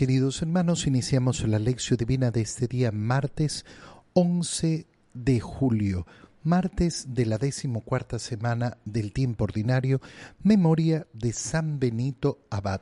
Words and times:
Queridos 0.00 0.40
hermanos, 0.40 0.86
iniciamos 0.86 1.46
la 1.46 1.58
lección 1.58 1.98
divina 1.98 2.30
de 2.30 2.40
este 2.40 2.66
día 2.66 2.90
martes 2.90 3.66
11 4.14 4.86
de 5.12 5.40
julio, 5.40 6.06
martes 6.42 7.08
de 7.10 7.26
la 7.26 7.36
decimocuarta 7.36 8.18
semana 8.18 8.78
del 8.86 9.12
tiempo 9.12 9.44
ordinario, 9.44 10.00
memoria 10.42 11.06
de 11.12 11.34
San 11.34 11.78
Benito 11.78 12.38
Abad. 12.48 12.80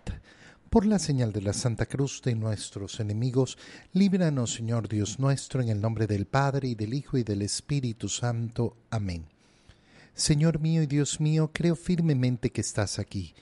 Por 0.70 0.86
la 0.86 1.00
señal 1.00 1.32
de 1.32 1.42
la 1.42 1.54
Santa 1.54 1.86
Cruz 1.86 2.22
de 2.22 2.36
nuestros 2.36 3.00
enemigos, 3.00 3.58
líbranos, 3.92 4.54
Señor 4.54 4.86
Dios 4.86 5.18
nuestro, 5.18 5.60
en 5.60 5.70
el 5.70 5.80
nombre 5.80 6.06
del 6.06 6.24
Padre, 6.24 6.68
y 6.68 6.76
del 6.76 6.94
Hijo, 6.94 7.18
y 7.18 7.24
del 7.24 7.42
Espíritu 7.42 8.08
Santo. 8.08 8.76
Amén. 8.90 9.24
Señor 10.14 10.60
mío 10.60 10.84
y 10.84 10.86
Dios 10.86 11.20
mío, 11.20 11.50
creo 11.52 11.74
firmemente 11.74 12.50
que 12.50 12.60
estás 12.60 13.00
aquí 13.00 13.34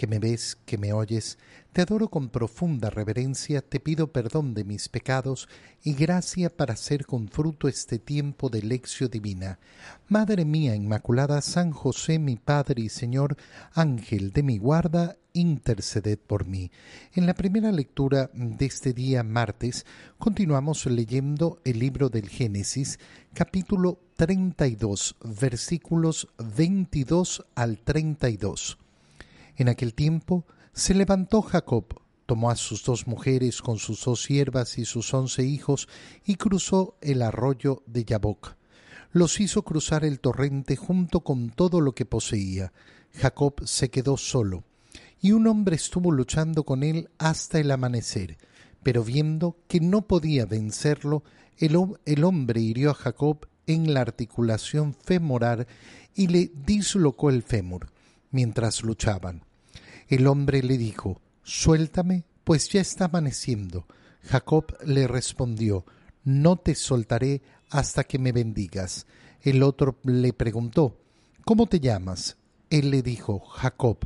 que 0.00 0.06
me 0.06 0.18
ves, 0.18 0.56
que 0.64 0.78
me 0.78 0.94
oyes, 0.94 1.36
te 1.74 1.82
adoro 1.82 2.08
con 2.08 2.30
profunda 2.30 2.88
reverencia, 2.88 3.60
te 3.60 3.80
pido 3.80 4.10
perdón 4.10 4.54
de 4.54 4.64
mis 4.64 4.88
pecados 4.88 5.46
y 5.84 5.92
gracia 5.92 6.48
para 6.48 6.72
hacer 6.72 7.04
con 7.04 7.28
fruto 7.28 7.68
este 7.68 7.98
tiempo 7.98 8.48
de 8.48 8.62
lección 8.62 9.10
divina. 9.10 9.58
Madre 10.08 10.46
mía 10.46 10.74
Inmaculada, 10.74 11.42
San 11.42 11.70
José, 11.70 12.18
mi 12.18 12.36
Padre 12.36 12.80
y 12.80 12.88
Señor, 12.88 13.36
Ángel 13.74 14.32
de 14.32 14.42
mi 14.42 14.56
guarda, 14.56 15.18
interceded 15.34 16.18
por 16.18 16.46
mí. 16.46 16.70
En 17.12 17.26
la 17.26 17.34
primera 17.34 17.70
lectura 17.70 18.30
de 18.32 18.64
este 18.64 18.94
día 18.94 19.22
martes 19.22 19.84
continuamos 20.16 20.86
leyendo 20.86 21.60
el 21.66 21.78
libro 21.78 22.08
del 22.08 22.30
Génesis, 22.30 22.98
capítulo 23.34 23.98
32, 24.16 25.16
versículos 25.38 26.26
22 26.38 27.44
al 27.54 27.80
32. 27.80 28.78
En 29.60 29.68
aquel 29.68 29.92
tiempo 29.92 30.46
se 30.72 30.94
levantó 30.94 31.42
Jacob, 31.42 31.84
tomó 32.24 32.50
a 32.50 32.56
sus 32.56 32.82
dos 32.82 33.06
mujeres 33.06 33.60
con 33.60 33.76
sus 33.76 34.02
dos 34.02 34.22
siervas 34.22 34.78
y 34.78 34.86
sus 34.86 35.12
once 35.12 35.44
hijos 35.44 35.86
y 36.24 36.36
cruzó 36.36 36.96
el 37.02 37.20
arroyo 37.20 37.82
de 37.84 38.06
Yaboc. 38.06 38.56
Los 39.12 39.38
hizo 39.38 39.60
cruzar 39.60 40.02
el 40.06 40.18
torrente 40.18 40.76
junto 40.76 41.20
con 41.20 41.50
todo 41.50 41.82
lo 41.82 41.94
que 41.94 42.06
poseía. 42.06 42.72
Jacob 43.12 43.60
se 43.66 43.90
quedó 43.90 44.16
solo, 44.16 44.64
y 45.20 45.32
un 45.32 45.46
hombre 45.46 45.76
estuvo 45.76 46.10
luchando 46.10 46.64
con 46.64 46.82
él 46.82 47.10
hasta 47.18 47.60
el 47.60 47.70
amanecer. 47.70 48.38
Pero 48.82 49.04
viendo 49.04 49.58
que 49.68 49.80
no 49.80 50.06
podía 50.08 50.46
vencerlo, 50.46 51.22
el, 51.58 51.76
el 52.06 52.24
hombre 52.24 52.62
hirió 52.62 52.92
a 52.92 52.94
Jacob 52.94 53.46
en 53.66 53.92
la 53.92 54.00
articulación 54.00 54.94
femoral 54.94 55.66
y 56.14 56.28
le 56.28 56.50
dislocó 56.64 57.28
el 57.28 57.42
fémur 57.42 57.92
mientras 58.30 58.82
luchaban. 58.82 59.49
El 60.10 60.26
hombre 60.26 60.60
le 60.64 60.76
dijo, 60.76 61.20
Suéltame, 61.44 62.24
pues 62.42 62.68
ya 62.68 62.80
está 62.80 63.04
amaneciendo. 63.04 63.86
Jacob 64.24 64.76
le 64.84 65.06
respondió, 65.06 65.86
No 66.24 66.56
te 66.56 66.74
soltaré 66.74 67.42
hasta 67.70 68.02
que 68.02 68.18
me 68.18 68.32
bendigas. 68.32 69.06
El 69.40 69.62
otro 69.62 70.00
le 70.02 70.32
preguntó, 70.32 70.98
¿Cómo 71.44 71.68
te 71.68 71.78
llamas? 71.78 72.38
Él 72.70 72.90
le 72.90 73.02
dijo, 73.02 73.38
Jacob. 73.38 73.98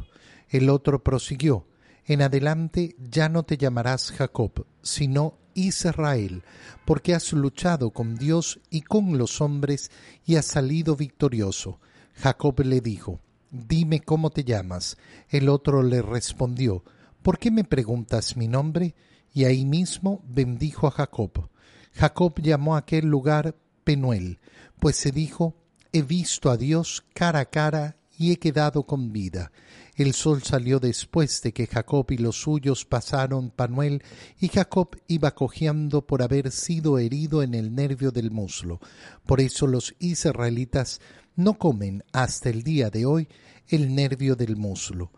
El 0.50 0.68
otro 0.68 1.02
prosiguió, 1.02 1.66
En 2.04 2.20
adelante 2.20 2.96
ya 2.98 3.30
no 3.30 3.44
te 3.44 3.56
llamarás 3.56 4.12
Jacob, 4.12 4.66
sino 4.82 5.38
Israel, 5.54 6.42
porque 6.84 7.14
has 7.14 7.32
luchado 7.32 7.92
con 7.92 8.16
Dios 8.16 8.60
y 8.68 8.82
con 8.82 9.16
los 9.16 9.40
hombres 9.40 9.90
y 10.26 10.36
has 10.36 10.44
salido 10.44 10.96
victorioso. 10.96 11.80
Jacob 12.14 12.60
le 12.60 12.82
dijo, 12.82 13.20
Dime 13.56 14.00
cómo 14.00 14.30
te 14.30 14.42
llamas. 14.42 14.96
El 15.28 15.48
otro 15.48 15.84
le 15.84 16.02
respondió, 16.02 16.82
¿Por 17.22 17.38
qué 17.38 17.52
me 17.52 17.62
preguntas 17.62 18.36
mi 18.36 18.48
nombre? 18.48 18.96
Y 19.32 19.44
ahí 19.44 19.64
mismo 19.64 20.24
bendijo 20.26 20.88
a 20.88 20.90
Jacob. 20.90 21.48
Jacob 21.92 22.34
llamó 22.42 22.74
a 22.74 22.80
aquel 22.80 23.06
lugar 23.06 23.54
Penuel, 23.84 24.40
pues 24.80 24.96
se 24.96 25.12
dijo, 25.12 25.54
He 25.92 26.02
visto 26.02 26.50
a 26.50 26.56
Dios 26.56 27.04
cara 27.14 27.38
a 27.38 27.44
cara 27.44 27.96
y 28.18 28.32
he 28.32 28.40
quedado 28.40 28.86
con 28.86 29.12
vida. 29.12 29.52
El 29.94 30.14
sol 30.14 30.42
salió 30.42 30.80
después 30.80 31.40
de 31.42 31.52
que 31.52 31.68
Jacob 31.68 32.10
y 32.10 32.18
los 32.18 32.40
suyos 32.42 32.84
pasaron 32.84 33.50
Panuel, 33.50 34.02
y 34.40 34.48
Jacob 34.48 34.96
iba 35.06 35.32
cojeando 35.32 36.04
por 36.04 36.22
haber 36.22 36.50
sido 36.50 36.98
herido 36.98 37.44
en 37.44 37.54
el 37.54 37.72
nervio 37.72 38.10
del 38.10 38.32
muslo. 38.32 38.80
Por 39.24 39.40
eso 39.40 39.68
los 39.68 39.94
israelitas 40.00 41.00
no 41.36 41.54
comen 41.54 42.04
hasta 42.12 42.50
el 42.50 42.62
día 42.62 42.90
de 42.90 43.06
hoy 43.06 43.28
el 43.68 43.94
nervio 43.94 44.36
del 44.36 44.56
muslo. 44.56 45.10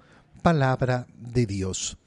Palabra 0.43 1.07
de 1.17 1.47
Dios. 1.47 1.99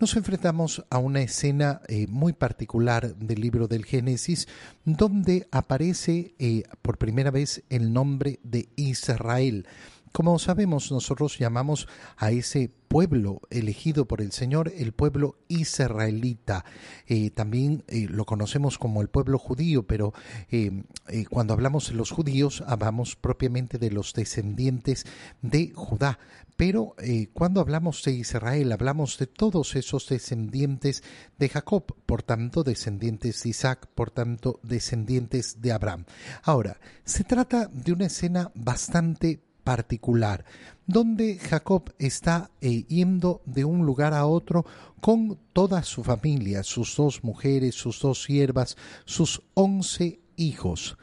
Nos 0.00 0.16
enfrentamos 0.16 0.84
a 0.90 0.98
una 0.98 1.20
escena 1.20 1.80
eh, 1.86 2.06
muy 2.08 2.32
particular 2.32 3.14
del 3.14 3.40
libro 3.40 3.68
del 3.68 3.84
Génesis, 3.84 4.48
donde 4.84 5.46
aparece 5.52 6.34
eh, 6.38 6.64
por 6.82 6.98
primera 6.98 7.30
vez 7.30 7.62
el 7.70 7.92
nombre 7.92 8.40
de 8.42 8.68
Israel. 8.74 9.66
Como 10.12 10.38
sabemos, 10.38 10.92
nosotros 10.92 11.38
llamamos 11.38 11.88
a 12.18 12.30
ese 12.30 12.70
pueblo 12.92 13.40
elegido 13.48 14.06
por 14.06 14.20
el 14.20 14.32
Señor 14.32 14.70
el 14.76 14.92
pueblo 14.92 15.38
israelita. 15.48 16.66
Eh, 17.06 17.30
también 17.30 17.84
eh, 17.88 18.06
lo 18.10 18.26
conocemos 18.26 18.76
como 18.76 19.00
el 19.00 19.08
pueblo 19.08 19.38
judío, 19.38 19.86
pero 19.86 20.12
eh, 20.50 20.82
cuando 21.30 21.54
hablamos 21.54 21.88
de 21.88 21.94
los 21.94 22.10
judíos, 22.10 22.62
hablamos 22.66 23.16
propiamente 23.16 23.78
de 23.78 23.90
los 23.90 24.12
descendientes 24.12 25.06
de 25.40 25.72
Judá. 25.74 26.18
Pero 26.58 26.94
cuando 27.32 27.62
hablamos 27.62 28.02
de 28.04 28.12
Israel, 28.12 28.72
hablamos 28.72 29.16
de 29.18 29.26
todos 29.26 29.74
esos 29.74 30.06
descendientes 30.06 31.02
de 31.38 31.48
Jacob, 31.48 31.96
por 32.04 32.22
tanto 32.22 32.62
descendientes 32.62 33.42
de 33.42 33.48
Isaac, 33.48 33.88
por 33.94 34.10
tanto 34.10 34.60
descendientes 34.62 35.62
de 35.62 35.72
Abraham. 35.72 36.04
Ahora, 36.42 36.78
se 37.04 37.24
trata 37.24 37.68
de 37.72 37.92
una 37.92 38.06
escena 38.06 38.52
bastante 38.54 39.40
particular, 39.64 40.44
donde 40.86 41.38
Jacob 41.38 41.94
está 41.98 42.50
eh, 42.60 42.84
yendo 42.84 43.42
de 43.46 43.64
un 43.64 43.86
lugar 43.86 44.14
a 44.14 44.26
otro 44.26 44.64
con 45.00 45.38
toda 45.52 45.82
su 45.82 46.04
familia, 46.04 46.62
sus 46.62 46.96
dos 46.96 47.24
mujeres, 47.24 47.74
sus 47.74 48.00
dos 48.00 48.22
siervas, 48.22 48.76
sus 49.04 49.42
once 49.54 50.20
hijos. 50.36 50.96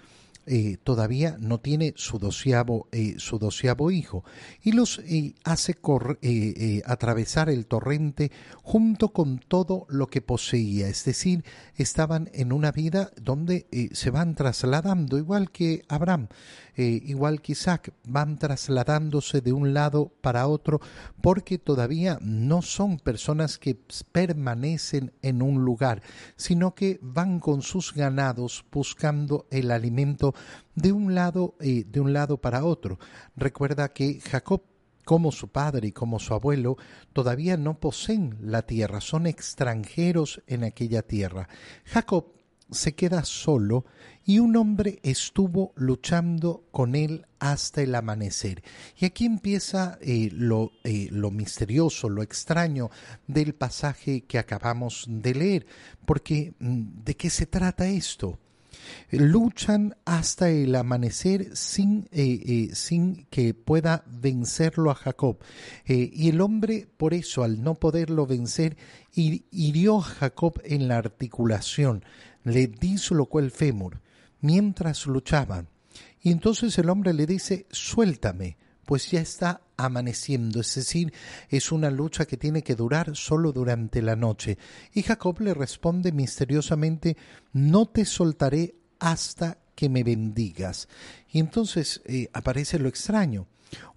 Eh, 0.52 0.78
todavía 0.84 1.38
no 1.40 1.60
tiene 1.60 1.94
su 1.96 2.18
doceavo, 2.18 2.88
eh, 2.92 3.18
su 3.20 3.38
hijo 3.92 4.24
y 4.64 4.72
los 4.72 5.00
hace 5.44 5.78
atravesar 6.86 7.52
el 7.52 7.68
torrente 7.68 8.32
junto 8.64 9.14
con 9.14 9.38
todo 9.38 9.86
lo 9.90 10.08
que 10.08 10.22
poseía, 10.22 10.88
es 10.88 11.06
decir, 11.06 11.46
estaban 11.76 12.32
en 12.34 12.52
una 12.52 12.72
vida 12.72 13.12
donde 13.22 13.68
se 13.92 14.10
van 14.10 14.34
trasladando, 14.34 15.20
igual 15.20 15.52
que 15.52 15.84
Abraham. 15.88 16.30
Eh, 16.82 17.04
igual 17.08 17.42
que 17.42 17.52
Isaac, 17.52 17.92
van 18.06 18.38
trasladándose 18.38 19.42
de 19.42 19.52
un 19.52 19.74
lado 19.74 20.14
para 20.22 20.48
otro 20.48 20.80
porque 21.20 21.58
todavía 21.58 22.18
no 22.22 22.62
son 22.62 23.00
personas 23.00 23.58
que 23.58 23.78
permanecen 24.14 25.12
en 25.22 25.42
un 25.42 25.66
lugar, 25.66 26.02
sino 26.38 26.76
que 26.76 26.98
van 27.02 27.42
con 27.42 27.64
sus 27.64 27.94
ganados 27.94 28.64
buscando 28.72 29.46
el 29.52 29.72
alimento 29.72 30.34
de 30.76 30.92
un 30.92 31.16
lado, 31.16 31.56
eh, 31.60 31.86
de 31.88 32.00
un 32.00 32.14
lado 32.14 32.38
para 32.38 32.64
otro. 32.66 33.00
Recuerda 33.36 33.94
que 33.94 34.20
Jacob 34.22 34.64
como 35.10 35.32
su 35.32 35.48
padre 35.48 35.88
y 35.88 35.92
como 35.92 36.20
su 36.20 36.36
abuelo, 36.36 36.78
todavía 37.14 37.58
no 37.58 37.80
poseen 37.80 38.38
la 38.44 38.62
tierra, 38.62 39.02
son 39.02 39.26
extranjeros 39.26 40.44
en 40.46 40.64
aquella 40.64 41.02
tierra. 41.02 41.50
Jacob 41.86 42.28
se 42.70 42.94
queda 42.94 43.26
solo 43.26 43.86
y 44.24 44.38
un 44.38 44.56
hombre 44.56 45.00
estuvo 45.02 45.74
luchando 45.76 46.64
con 46.70 46.94
él 46.94 47.26
hasta 47.40 47.82
el 47.82 47.96
amanecer. 47.96 48.62
Y 48.98 49.06
aquí 49.06 49.26
empieza 49.26 49.98
eh, 50.02 50.30
lo, 50.32 50.72
eh, 50.84 51.08
lo 51.10 51.32
misterioso, 51.32 52.10
lo 52.10 52.22
extraño 52.22 52.92
del 53.26 53.56
pasaje 53.56 54.22
que 54.22 54.38
acabamos 54.38 55.06
de 55.08 55.34
leer, 55.34 55.66
porque 56.06 56.54
mm, 56.60 57.04
¿de 57.04 57.16
qué 57.16 57.32
se 57.32 57.48
trata 57.48 57.88
esto? 57.88 58.38
Luchan 59.12 59.96
hasta 60.06 60.50
el 60.50 60.76
amanecer 60.76 61.56
sin, 61.56 62.08
eh, 62.12 62.42
eh, 62.46 62.76
sin 62.76 63.26
que 63.30 63.54
pueda 63.54 64.04
vencerlo 64.08 64.92
a 64.92 64.96
Jacob. 64.96 65.40
Eh, 65.86 66.10
y 66.14 66.30
el 66.30 66.42
hombre, 66.42 66.88
por 66.98 67.14
eso, 67.14 67.44
al 67.44 67.64
no 67.64 67.76
poderlo 67.76 68.26
vencer, 68.26 68.78
hirió 69.14 70.00
a 70.00 70.04
Jacob 70.04 70.62
en 70.64 70.88
la 70.88 70.98
articulación, 70.98 72.04
le 72.44 72.68
dislocó 72.68 73.40
el 73.40 73.52
fémur, 73.52 74.02
mientras 74.42 75.06
luchaban. 75.08 75.68
Y 76.22 76.32
entonces 76.32 76.78
el 76.78 76.90
hombre 76.90 77.14
le 77.14 77.26
dice, 77.26 77.66
suéltame, 77.72 78.58
pues 78.90 79.12
ya 79.12 79.22
está 79.22 79.62
amaneciendo, 79.78 80.62
es 80.62 80.74
decir, 80.74 81.14
es 81.50 81.72
una 81.72 81.92
lucha 81.92 82.26
que 82.26 82.38
tiene 82.38 82.64
que 82.64 82.74
durar 82.74 83.16
solo 83.16 83.52
durante 83.52 84.02
la 84.02 84.16
noche. 84.16 84.58
Y 84.94 85.04
Jacob 85.04 85.40
le 85.42 85.54
responde 85.54 86.12
misteriosamente, 86.12 87.16
no 87.54 87.86
te 87.86 88.04
soltaré 88.04 88.79
hasta 89.00 89.58
que 89.76 89.90
me 89.90 90.04
bendigas. 90.04 90.88
Y 91.32 91.40
entonces 91.40 92.02
eh, 92.06 92.30
aparece 92.34 92.80
lo 92.80 92.90
extraño, 92.90 93.48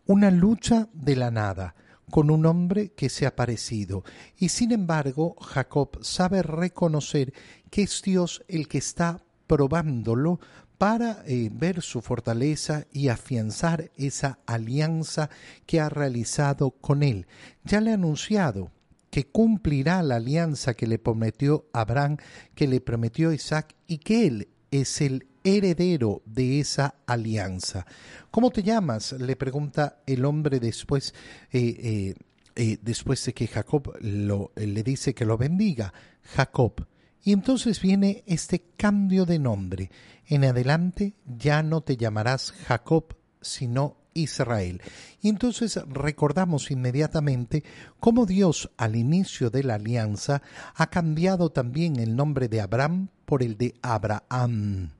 una 0.06 0.30
lucha 0.30 0.88
de 0.92 1.16
la 1.16 1.30
nada 1.30 1.74
con 2.10 2.30
un 2.30 2.46
hombre 2.46 2.92
que 2.92 3.08
se 3.08 3.26
ha 3.26 3.34
parecido. 3.34 4.04
Y 4.36 4.50
sin 4.50 4.72
embargo, 4.72 5.34
Jacob 5.40 5.98
sabe 6.02 6.42
reconocer 6.42 7.32
que 7.70 7.82
es 7.82 8.02
Dios 8.02 8.44
el 8.48 8.68
que 8.68 8.78
está 8.78 9.24
probándolo 9.46 10.38
para 10.78 11.22
eh, 11.26 11.48
ver 11.52 11.80
su 11.80 12.02
fortaleza 12.02 12.86
y 12.92 13.08
afianzar 13.08 13.90
esa 13.96 14.40
alianza 14.46 15.30
que 15.64 15.80
ha 15.80 15.88
realizado 15.88 16.72
con 16.72 17.02
él. 17.02 17.26
Ya 17.64 17.80
le 17.80 17.92
ha 17.92 17.94
anunciado 17.94 18.72
que 19.10 19.26
cumplirá 19.26 20.02
la 20.02 20.16
alianza 20.16 20.74
que 20.74 20.86
le 20.86 20.98
prometió 20.98 21.66
Abraham, 21.72 22.16
que 22.54 22.66
le 22.66 22.80
prometió 22.80 23.32
Isaac 23.32 23.74
y 23.86 23.98
que 23.98 24.26
él 24.26 24.48
es 24.72 25.00
el 25.00 25.28
heredero 25.44 26.22
de 26.24 26.58
esa 26.58 26.96
alianza. 27.06 27.86
¿Cómo 28.30 28.50
te 28.50 28.64
llamas? 28.64 29.12
le 29.12 29.36
pregunta 29.36 30.02
el 30.06 30.24
hombre 30.24 30.58
después, 30.58 31.14
eh, 31.52 31.60
eh, 31.60 32.14
eh, 32.56 32.78
después 32.82 33.24
de 33.24 33.34
que 33.34 33.46
Jacob 33.46 33.96
le 34.00 34.82
dice 34.82 35.14
que 35.14 35.24
lo 35.24 35.38
bendiga. 35.38 35.92
Jacob. 36.22 36.86
Y 37.24 37.32
entonces 37.32 37.80
viene 37.80 38.24
este 38.26 38.64
cambio 38.76 39.24
de 39.26 39.38
nombre. 39.38 39.90
En 40.26 40.44
adelante 40.44 41.14
ya 41.24 41.62
no 41.62 41.82
te 41.82 41.96
llamarás 41.96 42.52
Jacob, 42.66 43.14
sino 43.40 44.01
Israel. 44.14 44.80
Y 45.20 45.28
entonces 45.28 45.80
recordamos 45.88 46.70
inmediatamente 46.70 47.64
cómo 48.00 48.26
Dios 48.26 48.70
al 48.76 48.96
inicio 48.96 49.50
de 49.50 49.62
la 49.62 49.74
alianza 49.74 50.42
ha 50.74 50.88
cambiado 50.88 51.50
también 51.50 51.96
el 51.96 52.16
nombre 52.16 52.48
de 52.48 52.60
Abraham 52.60 53.08
por 53.24 53.42
el 53.42 53.56
de 53.56 53.74
Abraham. 53.82 54.90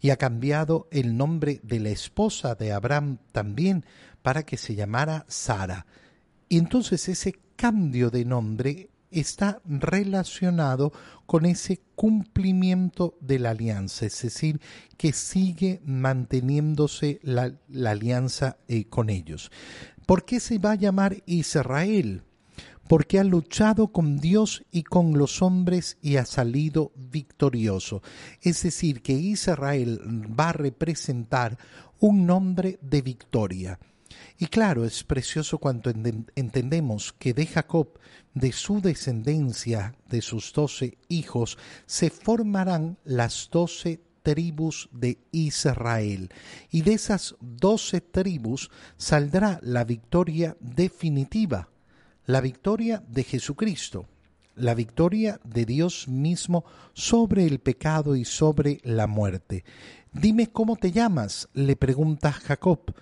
Y 0.00 0.10
ha 0.10 0.16
cambiado 0.16 0.88
el 0.90 1.16
nombre 1.16 1.60
de 1.62 1.80
la 1.80 1.90
esposa 1.90 2.54
de 2.54 2.72
Abraham 2.72 3.18
también 3.32 3.84
para 4.22 4.44
que 4.44 4.56
se 4.56 4.74
llamara 4.74 5.24
Sara. 5.28 5.86
Y 6.48 6.58
entonces 6.58 7.08
ese 7.08 7.34
cambio 7.56 8.10
de 8.10 8.24
nombre 8.24 8.90
está 9.10 9.60
relacionado 9.64 10.92
con 11.26 11.46
ese 11.46 11.80
cumplimiento 11.94 13.16
de 13.20 13.38
la 13.38 13.50
alianza, 13.50 14.06
es 14.06 14.22
decir, 14.22 14.60
que 14.96 15.12
sigue 15.12 15.80
manteniéndose 15.84 17.20
la, 17.22 17.52
alianza 17.86 18.58
eh, 18.68 18.84
con 18.84 19.10
ellos. 19.10 19.50
¿Por 20.06 20.24
qué 20.24 20.40
se 20.40 20.58
va 20.58 20.72
a 20.72 20.76
llamar 20.76 21.22
Israel? 21.26 22.22
Porque 22.88 23.18
ha 23.18 23.24
luchado 23.24 23.88
con 23.88 24.18
Dios 24.18 24.64
y 24.70 24.84
con 24.84 25.18
los 25.18 25.42
hombres 25.42 25.98
y 26.00 26.16
ha 26.16 26.24
salido 26.24 26.92
victorioso. 26.94 28.02
Es 28.40 28.62
decir, 28.62 29.02
que 29.02 29.14
Israel 29.14 30.00
va 30.38 30.50
a 30.50 30.52
representar 30.52 31.58
un 31.98 32.26
nombre 32.26 32.78
de 32.82 33.02
victoria. 33.02 33.80
Y 34.38 34.46
claro, 34.46 34.84
es 34.84 35.02
precioso 35.02 35.58
cuando 35.58 35.90
entendemos 35.90 37.12
que 37.12 37.32
de 37.32 37.46
Jacob, 37.46 37.98
de 38.34 38.52
su 38.52 38.80
descendencia, 38.82 39.94
de 40.10 40.20
sus 40.20 40.52
doce 40.52 40.98
hijos, 41.08 41.56
se 41.86 42.10
formarán 42.10 42.98
las 43.04 43.48
doce 43.50 44.00
tribus 44.22 44.88
de 44.92 45.18
Israel. 45.30 46.30
Y 46.70 46.82
de 46.82 46.94
esas 46.94 47.36
doce 47.40 48.00
tribus 48.00 48.70
saldrá 48.98 49.58
la 49.62 49.84
victoria 49.84 50.56
definitiva, 50.60 51.70
la 52.26 52.40
victoria 52.40 53.02
de 53.08 53.24
Jesucristo, 53.24 54.06
la 54.56 54.74
victoria 54.74 55.40
de 55.44 55.64
Dios 55.64 56.08
mismo 56.08 56.64
sobre 56.92 57.46
el 57.46 57.60
pecado 57.60 58.16
y 58.16 58.24
sobre 58.24 58.80
la 58.82 59.06
muerte. 59.06 59.64
Dime 60.12 60.48
cómo 60.48 60.76
te 60.76 60.92
llamas, 60.92 61.48
le 61.54 61.76
pregunta 61.76 62.32
Jacob. 62.32 62.94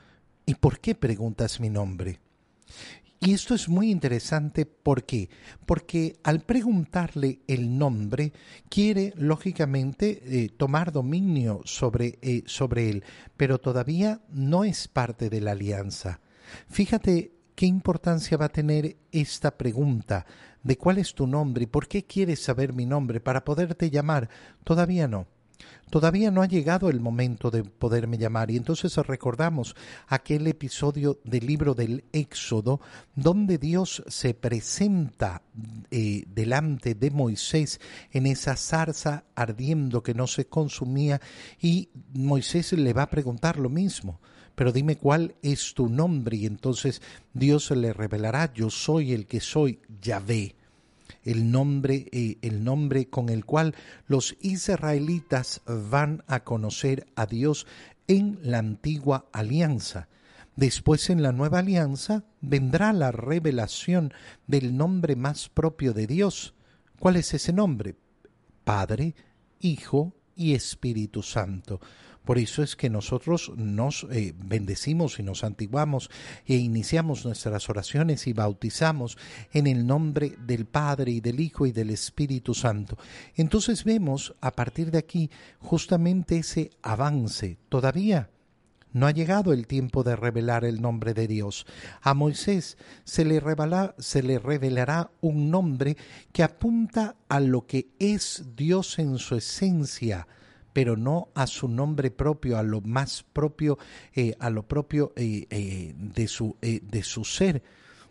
¿Y 0.46 0.54
por 0.54 0.80
qué 0.80 0.94
preguntas 0.94 1.60
mi 1.60 1.70
nombre? 1.70 2.20
Y 3.20 3.32
esto 3.32 3.54
es 3.54 3.70
muy 3.70 3.90
interesante, 3.90 4.66
¿por 4.66 5.04
qué? 5.04 5.30
Porque 5.64 6.18
al 6.24 6.40
preguntarle 6.40 7.40
el 7.46 7.78
nombre, 7.78 8.34
quiere 8.68 9.14
lógicamente 9.16 10.20
eh, 10.26 10.50
tomar 10.50 10.92
dominio 10.92 11.62
sobre, 11.64 12.18
eh, 12.20 12.42
sobre 12.44 12.90
él, 12.90 13.04
pero 13.38 13.58
todavía 13.58 14.20
no 14.28 14.64
es 14.64 14.88
parte 14.88 15.30
de 15.30 15.40
la 15.40 15.52
alianza. 15.52 16.20
Fíjate 16.68 17.32
qué 17.54 17.64
importancia 17.64 18.36
va 18.36 18.46
a 18.46 18.52
tener 18.52 18.98
esta 19.10 19.56
pregunta 19.56 20.26
de 20.62 20.76
cuál 20.76 20.98
es 20.98 21.14
tu 21.14 21.26
nombre 21.26 21.64
y 21.64 21.66
por 21.66 21.88
qué 21.88 22.04
quieres 22.04 22.42
saber 22.42 22.74
mi 22.74 22.84
nombre 22.84 23.20
para 23.20 23.42
poderte 23.42 23.88
llamar. 23.88 24.28
Todavía 24.64 25.08
no. 25.08 25.26
Todavía 25.90 26.30
no 26.30 26.42
ha 26.42 26.48
llegado 26.48 26.88
el 26.88 26.98
momento 26.98 27.50
de 27.50 27.62
poderme 27.62 28.18
llamar 28.18 28.50
y 28.50 28.56
entonces 28.56 28.96
recordamos 28.96 29.76
aquel 30.08 30.46
episodio 30.46 31.20
del 31.24 31.46
libro 31.46 31.74
del 31.74 32.04
Éxodo 32.12 32.80
donde 33.14 33.58
Dios 33.58 34.02
se 34.08 34.34
presenta 34.34 35.42
eh, 35.90 36.24
delante 36.26 36.94
de 36.94 37.10
Moisés 37.10 37.80
en 38.10 38.26
esa 38.26 38.56
zarza 38.56 39.24
ardiendo 39.34 40.02
que 40.02 40.14
no 40.14 40.26
se 40.26 40.46
consumía 40.46 41.20
y 41.60 41.90
Moisés 42.12 42.72
le 42.72 42.92
va 42.92 43.02
a 43.02 43.10
preguntar 43.10 43.58
lo 43.58 43.68
mismo 43.68 44.20
pero 44.54 44.72
dime 44.72 44.96
cuál 44.96 45.34
es 45.42 45.74
tu 45.74 45.88
nombre 45.88 46.36
y 46.38 46.46
entonces 46.46 47.02
Dios 47.32 47.70
le 47.70 47.92
revelará 47.92 48.52
yo 48.52 48.70
soy 48.70 49.12
el 49.12 49.26
que 49.26 49.40
soy 49.40 49.80
Yahvé 50.00 50.56
el 51.22 51.50
nombre, 51.50 52.08
eh, 52.12 52.38
el 52.42 52.64
nombre 52.64 53.08
con 53.08 53.28
el 53.28 53.44
cual 53.44 53.74
los 54.06 54.36
israelitas 54.40 55.62
van 55.66 56.22
a 56.26 56.44
conocer 56.44 57.06
a 57.16 57.26
Dios 57.26 57.66
en 58.06 58.38
la 58.42 58.58
antigua 58.58 59.28
alianza. 59.32 60.08
Después 60.56 61.10
en 61.10 61.22
la 61.22 61.32
nueva 61.32 61.60
alianza 61.60 62.24
vendrá 62.40 62.92
la 62.92 63.10
revelación 63.10 64.12
del 64.46 64.76
nombre 64.76 65.16
más 65.16 65.48
propio 65.48 65.92
de 65.92 66.06
Dios. 66.06 66.54
¿Cuál 66.98 67.16
es 67.16 67.34
ese 67.34 67.52
nombre? 67.52 67.96
Padre, 68.62 69.14
Hijo 69.60 70.14
y 70.36 70.54
Espíritu 70.54 71.22
Santo. 71.22 71.80
Por 72.24 72.38
eso 72.38 72.62
es 72.62 72.76
que 72.76 72.90
nosotros 72.90 73.52
nos 73.56 74.06
eh, 74.10 74.34
bendecimos 74.36 75.18
y 75.18 75.22
nos 75.22 75.40
santiguamos 75.40 76.10
e 76.46 76.56
iniciamos 76.56 77.24
nuestras 77.24 77.68
oraciones 77.68 78.26
y 78.26 78.32
bautizamos 78.32 79.18
en 79.52 79.66
el 79.66 79.86
nombre 79.86 80.36
del 80.38 80.64
Padre 80.66 81.12
y 81.12 81.20
del 81.20 81.40
Hijo 81.40 81.66
y 81.66 81.72
del 81.72 81.90
Espíritu 81.90 82.54
Santo. 82.54 82.96
Entonces 83.36 83.84
vemos 83.84 84.34
a 84.40 84.52
partir 84.52 84.90
de 84.90 84.98
aquí 84.98 85.30
justamente 85.58 86.38
ese 86.38 86.70
avance. 86.82 87.58
Todavía 87.68 88.30
no 88.94 89.08
ha 89.08 89.10
llegado 89.10 89.52
el 89.52 89.66
tiempo 89.66 90.02
de 90.04 90.16
revelar 90.16 90.64
el 90.64 90.80
nombre 90.80 91.12
de 91.14 91.26
Dios. 91.26 91.66
A 92.00 92.14
Moisés 92.14 92.78
se 93.02 93.24
le, 93.24 93.42
se 93.98 94.22
le, 94.22 94.38
revelará 94.38 95.10
un 95.20 95.50
nombre 95.50 95.96
que 96.32 96.44
apunta 96.44 97.16
a 97.28 97.40
lo 97.40 97.66
que 97.66 97.88
es 97.98 98.44
Dios 98.56 98.98
en 99.00 99.18
su 99.18 99.34
esencia, 99.34 100.28
pero 100.74 100.96
no 100.96 101.28
a 101.34 101.46
su 101.46 101.68
nombre 101.68 102.10
propio, 102.10 102.58
a 102.58 102.62
lo 102.62 102.82
más 102.82 103.24
propio, 103.32 103.78
eh, 104.12 104.34
a 104.40 104.50
lo 104.50 104.66
propio 104.68 105.12
eh, 105.16 105.46
eh, 105.48 105.94
de, 105.96 106.28
su, 106.28 106.56
de 106.60 107.02
su 107.02 107.24
ser. 107.24 107.62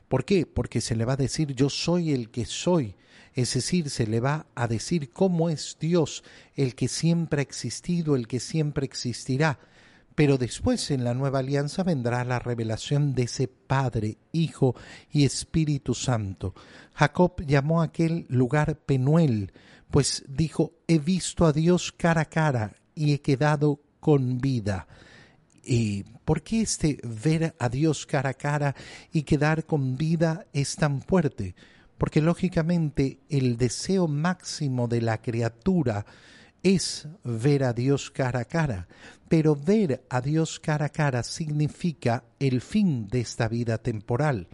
¿Por 0.07 0.25
qué? 0.25 0.47
Porque 0.47 0.81
se 0.81 0.95
le 0.95 1.05
va 1.05 1.13
a 1.13 1.17
decir 1.17 1.53
yo 1.53 1.69
soy 1.69 2.13
el 2.13 2.31
que 2.31 2.45
soy. 2.45 2.95
Es 3.35 3.53
decir, 3.53 3.89
se 3.89 4.07
le 4.07 4.19
va 4.19 4.47
a 4.55 4.67
decir 4.67 5.11
cómo 5.11 5.49
es 5.49 5.77
Dios, 5.79 6.23
el 6.55 6.73
que 6.73 6.87
siempre 6.87 7.41
ha 7.41 7.43
existido, 7.43 8.15
el 8.15 8.27
que 8.27 8.39
siempre 8.39 8.85
existirá. 8.85 9.59
Pero 10.15 10.37
después 10.37 10.91
en 10.91 11.03
la 11.03 11.15
nueva 11.15 11.39
alianza 11.39 11.83
vendrá 11.83 12.23
la 12.23 12.39
revelación 12.39 13.15
de 13.15 13.23
ese 13.23 13.47
Padre, 13.47 14.17
Hijo 14.31 14.75
y 15.11 15.25
Espíritu 15.25 15.95
Santo. 15.95 16.53
Jacob 16.93 17.41
llamó 17.45 17.81
a 17.81 17.85
aquel 17.85 18.27
lugar 18.29 18.77
Penuel, 18.77 19.51
pues 19.93 20.23
dijo, 20.27 20.73
he 20.87 20.97
visto 20.97 21.45
a 21.45 21.53
Dios 21.53 21.91
cara 21.91 22.21
a 22.21 22.25
cara 22.25 22.73
y 22.95 23.13
he 23.13 23.21
quedado 23.21 23.79
con 23.99 24.39
vida. 24.39 24.87
¿Y 25.63 26.01
por 26.25 26.41
qué 26.41 26.61
este 26.61 26.97
ver 27.03 27.55
a 27.59 27.69
Dios 27.69 28.07
cara 28.07 28.31
a 28.31 28.33
cara 28.33 28.75
y 29.11 29.21
quedar 29.21 29.67
con 29.67 29.95
vida 29.95 30.47
es 30.51 30.77
tan 30.77 31.03
fuerte? 31.03 31.53
Porque 31.99 32.21
lógicamente 32.21 33.19
el 33.29 33.55
deseo 33.55 34.07
máximo 34.07 34.87
de 34.87 35.01
la 35.01 35.21
criatura 35.21 36.07
es 36.63 37.07
ver 37.23 37.63
a 37.63 37.73
Dios 37.73 38.09
cara 38.09 38.39
a 38.39 38.45
cara, 38.45 38.87
pero 39.29 39.55
ver 39.55 40.07
a 40.09 40.21
Dios 40.21 40.59
cara 40.59 40.87
a 40.87 40.89
cara 40.89 41.21
significa 41.21 42.23
el 42.39 42.61
fin 42.61 43.07
de 43.09 43.19
esta 43.19 43.47
vida 43.47 43.77
temporal, 43.77 44.47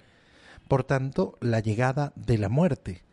por 0.67 0.83
tanto, 0.83 1.37
la 1.39 1.61
llegada 1.61 2.11
de 2.17 2.37
la 2.37 2.49
muerte 2.49 3.03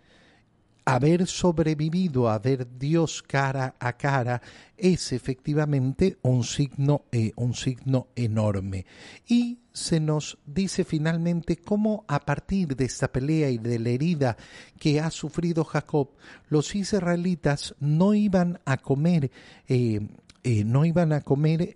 haber 0.86 1.26
sobrevivido 1.26 2.30
a 2.30 2.38
ver 2.38 2.78
Dios 2.78 3.20
cara 3.20 3.74
a 3.80 3.94
cara 3.94 4.40
es 4.76 5.12
efectivamente 5.12 6.16
un 6.22 6.44
signo, 6.44 7.06
eh, 7.10 7.32
un 7.34 7.54
signo 7.54 8.06
enorme. 8.14 8.86
Y 9.26 9.58
se 9.72 9.98
nos 9.98 10.38
dice 10.46 10.84
finalmente 10.84 11.56
cómo 11.56 12.04
a 12.06 12.20
partir 12.20 12.76
de 12.76 12.84
esta 12.84 13.08
pelea 13.08 13.50
y 13.50 13.58
de 13.58 13.80
la 13.80 13.90
herida 13.90 14.36
que 14.78 15.00
ha 15.00 15.10
sufrido 15.10 15.64
Jacob, 15.64 16.10
los 16.48 16.74
israelitas 16.76 17.74
no 17.80 18.14
iban 18.14 18.60
a 18.64 18.76
comer, 18.76 19.32
eh, 19.66 20.00
eh, 20.44 20.64
no 20.64 20.84
iban 20.84 21.12
a 21.12 21.20
comer 21.20 21.74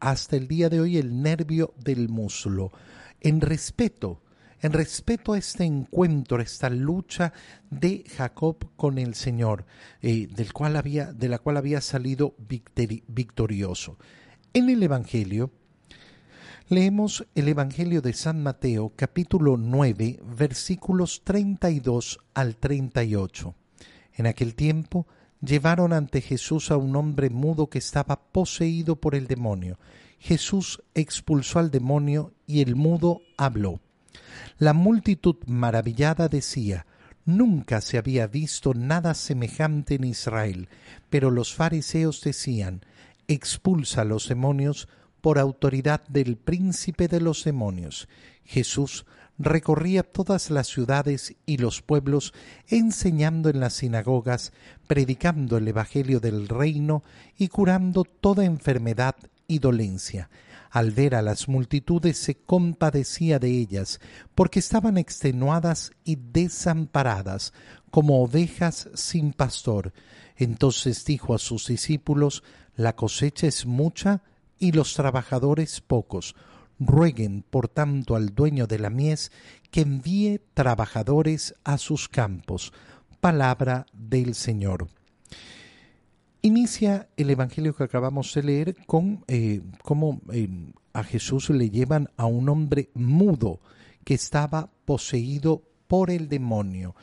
hasta 0.00 0.36
el 0.36 0.48
día 0.48 0.70
de 0.70 0.80
hoy 0.80 0.96
el 0.96 1.20
nervio 1.20 1.74
del 1.84 2.08
muslo, 2.08 2.72
en 3.20 3.42
respeto 3.42 4.22
en 4.60 4.72
respeto 4.72 5.32
a 5.32 5.38
este 5.38 5.64
encuentro, 5.64 6.40
esta 6.40 6.68
lucha 6.70 7.32
de 7.70 8.04
Jacob 8.16 8.70
con 8.76 8.98
el 8.98 9.14
Señor, 9.14 9.64
eh, 10.02 10.26
del 10.26 10.52
cual 10.52 10.76
había, 10.76 11.12
de 11.12 11.28
la 11.28 11.38
cual 11.38 11.56
había 11.56 11.80
salido 11.80 12.34
victorioso. 13.06 13.98
En 14.52 14.68
el 14.70 14.82
Evangelio, 14.82 15.52
leemos 16.68 17.26
el 17.34 17.48
Evangelio 17.48 18.02
de 18.02 18.12
San 18.12 18.42
Mateo, 18.42 18.92
capítulo 18.96 19.56
9, 19.56 20.20
versículos 20.36 21.22
32 21.24 22.18
al 22.34 22.56
38. 22.56 23.54
En 24.14 24.26
aquel 24.26 24.54
tiempo 24.54 25.06
llevaron 25.40 25.92
ante 25.92 26.20
Jesús 26.20 26.70
a 26.70 26.76
un 26.76 26.96
hombre 26.96 27.30
mudo 27.30 27.68
que 27.68 27.78
estaba 27.78 28.20
poseído 28.32 28.96
por 28.96 29.14
el 29.14 29.28
demonio. 29.28 29.78
Jesús 30.18 30.82
expulsó 30.94 31.60
al 31.60 31.70
demonio 31.70 32.32
y 32.46 32.60
el 32.60 32.74
mudo 32.74 33.20
habló. 33.36 33.80
La 34.58 34.72
multitud 34.72 35.36
maravillada 35.46 36.28
decía, 36.28 36.84
Nunca 37.24 37.80
se 37.80 37.96
había 37.96 38.26
visto 38.26 38.74
nada 38.74 39.14
semejante 39.14 39.94
en 39.94 40.04
Israel, 40.04 40.68
pero 41.10 41.30
los 41.30 41.54
fariseos 41.54 42.22
decían, 42.22 42.80
Expulsa 43.28 44.00
a 44.00 44.04
los 44.04 44.28
demonios 44.28 44.88
por 45.20 45.38
autoridad 45.38 46.02
del 46.08 46.36
príncipe 46.36 47.06
de 47.06 47.20
los 47.20 47.44
demonios. 47.44 48.08
Jesús 48.42 49.06
recorría 49.38 50.02
todas 50.02 50.50
las 50.50 50.66
ciudades 50.66 51.36
y 51.46 51.58
los 51.58 51.80
pueblos, 51.80 52.34
enseñando 52.66 53.50
en 53.50 53.60
las 53.60 53.74
sinagogas, 53.74 54.52
predicando 54.88 55.58
el 55.58 55.68
Evangelio 55.68 56.18
del 56.18 56.48
reino 56.48 57.04
y 57.36 57.46
curando 57.46 58.02
toda 58.02 58.44
enfermedad 58.44 59.14
y 59.46 59.60
dolencia 59.60 60.28
al 60.70 60.90
ver 60.90 61.14
a 61.14 61.22
las 61.22 61.48
multitudes 61.48 62.18
se 62.18 62.36
compadecía 62.36 63.38
de 63.38 63.50
ellas, 63.50 64.00
porque 64.34 64.58
estaban 64.58 64.98
extenuadas 64.98 65.92
y 66.04 66.16
desamparadas, 66.16 67.52
como 67.90 68.22
ovejas 68.22 68.88
sin 68.94 69.32
pastor. 69.32 69.92
Entonces 70.36 71.04
dijo 71.04 71.34
a 71.34 71.38
sus 71.38 71.66
discípulos, 71.66 72.42
La 72.76 72.94
cosecha 72.94 73.46
es 73.46 73.66
mucha 73.66 74.22
y 74.58 74.72
los 74.72 74.94
trabajadores 74.94 75.80
pocos. 75.80 76.34
Rueguen, 76.78 77.42
por 77.48 77.68
tanto, 77.68 78.14
al 78.14 78.34
dueño 78.34 78.66
de 78.66 78.78
la 78.78 78.90
mies 78.90 79.32
que 79.70 79.80
envíe 79.80 80.40
trabajadores 80.54 81.54
a 81.64 81.78
sus 81.78 82.08
campos. 82.08 82.72
Palabra 83.20 83.86
del 83.92 84.34
Señor. 84.34 84.88
Inicia 86.42 87.08
el 87.16 87.30
Evangelio 87.30 87.74
que 87.74 87.84
acabamos 87.84 88.32
de 88.32 88.42
leer 88.42 88.76
con 88.86 89.24
eh, 89.26 89.60
cómo 89.82 90.20
eh, 90.32 90.48
a 90.92 91.02
Jesús 91.02 91.50
le 91.50 91.68
llevan 91.70 92.10
a 92.16 92.26
un 92.26 92.48
hombre 92.48 92.90
mudo 92.94 93.60
que 94.04 94.14
estaba 94.14 94.70
poseído 94.84 95.62
por 95.88 96.10
el 96.10 96.28
demonio. 96.28 96.94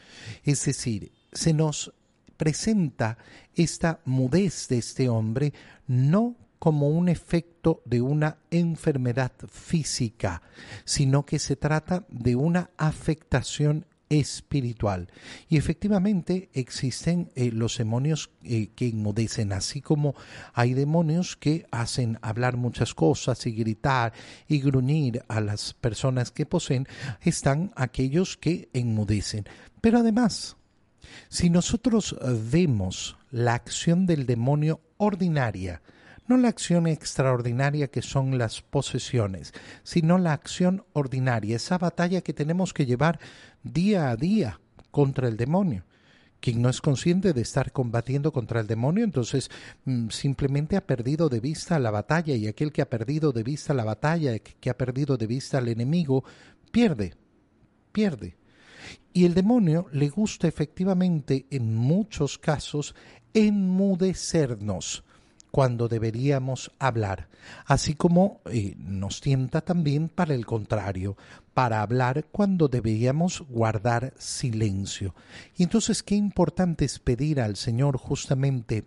Es 0.44 0.66
decir, 0.66 1.12
se 1.34 1.54
nos 1.54 1.94
presenta 2.38 3.18
esta 3.56 4.00
mudez 4.06 4.68
de 4.70 4.78
este 4.78 5.10
hombre 5.10 5.54
no 5.88 6.36
como 6.60 6.88
un 6.88 7.10
efecto 7.10 7.82
de 7.86 8.02
una 8.02 8.38
enfermedad 8.52 9.34
física, 9.50 10.42
sino 10.86 11.26
que 11.26 11.40
se 11.40 11.56
trata 11.56 12.06
de 12.10 12.36
una 12.36 12.72
afectación 12.78 13.86
espiritual. 14.10 15.10
Y 15.50 15.58
efectivamente 15.58 16.50
existen 16.54 17.32
eh, 17.36 17.52
los 17.52 17.78
demonios 17.78 18.30
eh, 18.44 18.70
que 18.76 18.88
inmudecen, 18.88 19.54
así 19.54 19.82
como 19.82 20.16
hay 20.54 20.74
demonios 20.74 21.36
que 21.36 21.66
hacen 21.72 22.20
hablar 22.22 22.58
muchas 22.58 22.94
cosas 22.94 23.46
y 23.46 23.52
gritar 23.52 24.14
y 24.48 24.60
gruñir 24.60 25.24
a 25.28 25.42
las 25.42 25.74
personas 25.74 26.32
que 26.32 26.46
poseen, 26.46 26.88
están 27.22 27.72
aquellos 27.76 28.38
que 28.38 28.70
enmudecen. 28.74 29.46
Pero 29.82 30.00
además, 30.00 30.58
si 31.30 31.50
nosotros 31.50 32.16
vemos 32.52 33.18
la 33.32 33.54
acción 33.54 34.06
del 34.06 34.26
demonio 34.26 34.82
ordinaria, 34.98 35.82
no 36.28 36.38
la 36.38 36.48
acción 36.48 36.88
extraordinaria 36.88 37.88
que 37.88 38.02
son 38.02 38.38
las 38.38 38.62
posesiones, 38.62 39.54
sino 39.84 40.18
la 40.18 40.34
acción 40.34 40.84
ordinaria, 40.94 41.56
esa 41.56 41.78
batalla 41.78 42.22
que 42.22 42.34
tenemos 42.34 42.74
que 42.74 42.86
llevar 42.86 43.20
día 43.66 44.12
a 44.12 44.16
día 44.16 44.62
contra 44.92 45.28
el 45.28 45.38
demonio. 45.38 45.86
Quien 46.40 46.62
no 46.62 46.70
es 46.70 46.80
consciente 46.80 47.34
de 47.34 47.42
estar 47.42 47.72
combatiendo 47.72 48.32
contra 48.32 48.60
el 48.60 48.68
demonio, 48.68 49.04
entonces 49.04 49.50
mm, 49.86 50.10
simplemente 50.10 50.78
ha 50.78 50.86
perdido 50.86 51.28
de 51.28 51.40
vista 51.40 51.80
la 51.80 51.90
batalla 51.90 52.36
y 52.36 52.48
aquel 52.48 52.72
que 52.72 52.84
ha 52.84 52.90
perdido 52.90 53.32
de 53.32 53.44
vista 53.44 53.74
la 53.74 53.84
batalla, 53.84 54.38
que 54.38 54.70
ha 54.70 54.78
perdido 54.78 55.18
de 55.18 55.26
vista 55.26 55.58
al 55.58 55.70
enemigo, 55.70 56.24
pierde, 56.72 57.16
pierde. 57.92 58.38
Y 59.12 59.26
el 59.26 59.34
demonio 59.34 59.88
le 59.92 60.10
gusta 60.10 60.48
efectivamente 60.48 61.48
en 61.50 61.74
muchos 61.76 62.38
casos 62.38 62.94
enmudecernos 63.34 65.05
cuando 65.56 65.88
deberíamos 65.88 66.74
hablar, 66.80 67.30
así 67.66 67.96
como 67.96 68.42
eh, 68.52 68.76
nos 68.78 69.22
tienta 69.22 69.62
también 69.62 70.10
para 70.10 70.36
el 70.36 70.46
contrario, 70.46 71.16
para 71.54 71.82
hablar 71.82 72.26
cuando 72.30 72.68
deberíamos 72.68 73.40
guardar 73.48 74.14
silencio. 74.18 75.16
Y 75.56 75.64
entonces 75.64 76.04
qué 76.04 76.16
importante 76.16 76.84
es 76.84 77.00
pedir 77.00 77.40
al 77.40 77.56
Señor 77.56 77.96
justamente 77.96 78.84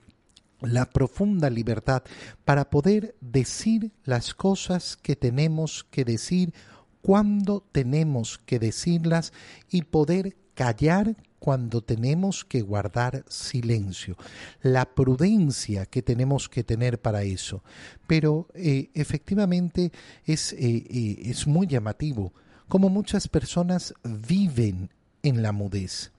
la 0.60 0.84
profunda 0.84 1.48
libertad 1.48 2.02
para 2.44 2.68
poder 2.68 3.14
decir 3.22 3.90
las 4.04 4.34
cosas 4.34 4.98
que 4.98 5.16
tenemos 5.16 5.84
que 5.90 6.04
decir 6.04 6.52
cuando 7.00 7.64
tenemos 7.72 8.36
que 8.44 8.58
decirlas 8.58 9.32
y 9.70 9.84
poder 9.84 10.36
callar 10.52 11.16
cuando 11.38 11.82
tenemos 11.82 12.44
que 12.44 12.62
guardar 12.62 13.24
silencio, 13.28 14.16
la 14.62 14.94
prudencia 14.94 15.86
que 15.86 16.02
tenemos 16.02 16.48
que 16.48 16.64
tener 16.64 17.00
para 17.00 17.22
eso. 17.22 17.62
Pero 18.06 18.48
eh, 18.54 18.90
efectivamente 18.94 19.92
es, 20.24 20.52
eh, 20.52 20.58
eh, 20.60 21.16
es 21.24 21.46
muy 21.46 21.66
llamativo 21.66 22.32
como 22.68 22.90
muchas 22.90 23.28
personas 23.28 23.94
viven 24.04 24.90
en 25.22 25.42
la 25.42 25.52
mudez. 25.52 26.12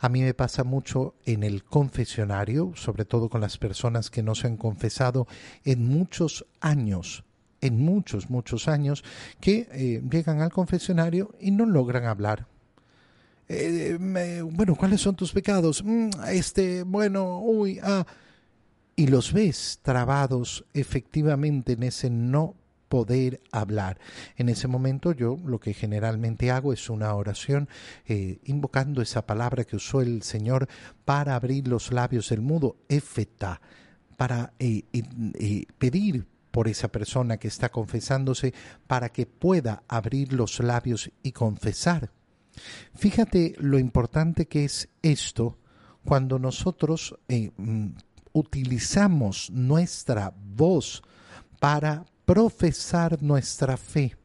A 0.00 0.08
mí 0.08 0.22
me 0.22 0.34
pasa 0.34 0.64
mucho 0.64 1.14
en 1.24 1.42
el 1.42 1.64
confesionario, 1.64 2.72
sobre 2.74 3.04
todo 3.04 3.28
con 3.28 3.40
las 3.40 3.56
personas 3.56 4.10
que 4.10 4.22
no 4.22 4.34
se 4.34 4.48
han 4.48 4.56
confesado 4.56 5.26
en 5.64 5.86
muchos 5.86 6.44
años, 6.60 7.24
en 7.60 7.80
muchos, 7.80 8.30
muchos 8.30 8.66
años, 8.66 9.04
que 9.40 10.00
llegan 10.10 10.40
al 10.40 10.52
confesionario 10.52 11.34
y 11.40 11.52
no 11.52 11.66
logran 11.66 12.04
hablar 12.04 12.46
eh, 13.52 14.42
bueno, 14.42 14.76
¿cuáles 14.76 15.00
son 15.00 15.16
tus 15.16 15.32
pecados? 15.32 15.82
Mm, 15.84 16.10
este, 16.28 16.84
bueno, 16.84 17.40
uy, 17.40 17.80
ah. 17.82 18.06
Y 18.94 19.08
los 19.08 19.32
ves 19.32 19.80
trabados 19.82 20.64
efectivamente 20.72 21.72
en 21.72 21.82
ese 21.82 22.10
no 22.10 22.54
poder 22.88 23.40
hablar. 23.50 23.98
En 24.36 24.50
ese 24.50 24.68
momento 24.68 25.12
yo 25.12 25.36
lo 25.44 25.58
que 25.58 25.74
generalmente 25.74 26.50
hago 26.52 26.72
es 26.72 26.88
una 26.90 27.12
oración 27.14 27.68
eh, 28.06 28.38
invocando 28.44 29.02
esa 29.02 29.26
palabra 29.26 29.64
que 29.64 29.76
usó 29.76 30.00
el 30.00 30.22
Señor 30.22 30.68
para 31.04 31.34
abrir 31.34 31.66
los 31.66 31.92
labios 31.92 32.28
del 32.28 32.42
mudo, 32.42 32.76
efeta, 32.88 33.60
para 34.16 34.52
eh, 34.60 34.84
pedir 35.78 36.26
por 36.50 36.68
esa 36.68 36.88
persona 36.88 37.38
que 37.38 37.48
está 37.48 37.70
confesándose 37.70 38.54
para 38.86 39.08
que 39.08 39.26
pueda 39.26 39.82
abrir 39.88 40.32
los 40.34 40.60
labios 40.60 41.10
y 41.22 41.32
confesar. 41.32 42.10
Fíjate 42.94 43.54
lo 43.58 43.78
importante 43.78 44.46
que 44.46 44.64
es 44.64 44.88
esto 45.02 45.58
cuando 46.04 46.38
nosotros 46.38 47.18
eh, 47.28 47.50
mm, 47.56 47.88
utilizamos 48.32 49.50
nuestra 49.50 50.32
voz 50.36 51.02
para 51.58 52.04
profesar 52.24 53.22
nuestra 53.22 53.76
fe. 53.76 54.16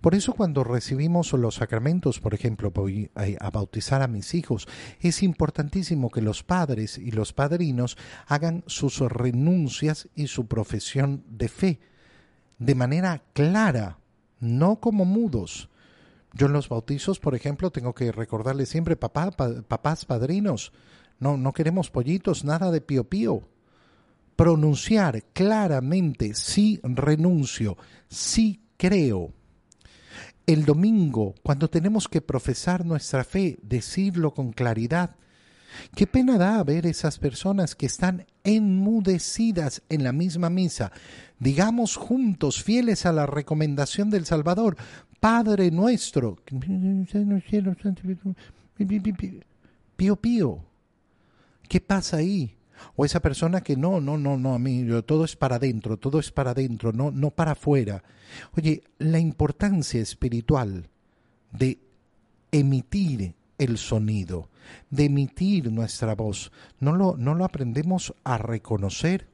Por 0.00 0.14
eso 0.14 0.32
cuando 0.32 0.64
recibimos 0.64 1.32
los 1.32 1.56
sacramentos, 1.56 2.20
por 2.20 2.32
ejemplo, 2.32 2.70
voy 2.70 3.10
a 3.14 3.50
bautizar 3.50 4.02
a 4.02 4.08
mis 4.08 4.34
hijos, 4.34 4.66
es 5.00 5.22
importantísimo 5.22 6.10
que 6.10 6.22
los 6.22 6.42
padres 6.42 6.96
y 6.96 7.10
los 7.10 7.32
padrinos 7.32 7.98
hagan 8.26 8.64
sus 8.66 9.00
renuncias 9.00 10.08
y 10.14 10.28
su 10.28 10.46
profesión 10.46 11.24
de 11.28 11.48
fe 11.48 11.80
de 12.58 12.74
manera 12.74 13.22
clara, 13.32 13.98
no 14.40 14.80
como 14.80 15.04
mudos. 15.04 15.68
Yo 16.38 16.46
en 16.46 16.52
los 16.52 16.68
bautizos, 16.68 17.18
por 17.18 17.34
ejemplo, 17.34 17.72
tengo 17.72 17.92
que 17.96 18.12
recordarles 18.12 18.68
siempre, 18.68 18.94
papá, 18.94 19.32
papás, 19.32 20.04
padrinos, 20.04 20.72
no, 21.18 21.36
no 21.36 21.52
queremos 21.52 21.90
pollitos, 21.90 22.44
nada 22.44 22.70
de 22.70 22.80
pío 22.80 23.02
pío. 23.08 23.48
Pronunciar 24.36 25.24
claramente, 25.32 26.34
sí 26.34 26.78
renuncio, 26.84 27.76
sí 28.08 28.62
creo. 28.76 29.32
El 30.46 30.64
domingo, 30.64 31.34
cuando 31.42 31.68
tenemos 31.68 32.06
que 32.06 32.20
profesar 32.20 32.86
nuestra 32.86 33.24
fe, 33.24 33.58
decirlo 33.62 34.32
con 34.32 34.52
claridad. 34.52 35.16
Qué 35.96 36.06
pena 36.06 36.38
da 36.38 36.62
ver 36.62 36.86
esas 36.86 37.18
personas 37.18 37.74
que 37.74 37.86
están 37.86 38.26
enmudecidas 38.44 39.82
en 39.88 40.04
la 40.04 40.12
misma 40.12 40.50
misa. 40.50 40.92
Digamos 41.38 41.96
juntos, 41.96 42.62
fieles 42.62 43.06
a 43.06 43.12
la 43.12 43.26
recomendación 43.26 44.08
del 44.08 44.24
Salvador, 44.24 44.76
Padre 45.20 45.70
nuestro. 45.70 46.36
Pío 49.96 50.16
pío. 50.16 50.64
¿Qué 51.68 51.80
pasa 51.80 52.18
ahí? 52.18 52.56
O 52.94 53.04
esa 53.04 53.20
persona 53.20 53.60
que 53.60 53.76
no, 53.76 54.00
no, 54.00 54.16
no, 54.16 54.36
no, 54.36 54.54
a 54.54 54.58
mí 54.58 54.86
todo 55.04 55.24
es 55.24 55.34
para 55.34 55.56
adentro, 55.56 55.96
todo 55.96 56.20
es 56.20 56.30
para 56.30 56.52
adentro, 56.52 56.92
no, 56.92 57.10
no 57.10 57.30
para 57.30 57.52
afuera. 57.52 58.04
Oye, 58.56 58.84
la 58.98 59.18
importancia 59.18 60.00
espiritual 60.00 60.88
de 61.50 61.78
emitir 62.52 63.34
el 63.58 63.78
sonido, 63.78 64.48
de 64.90 65.06
emitir 65.06 65.72
nuestra 65.72 66.14
voz, 66.14 66.52
no 66.78 66.94
lo, 66.94 67.16
no 67.16 67.34
lo 67.34 67.44
aprendemos 67.44 68.14
a 68.22 68.38
reconocer 68.38 69.26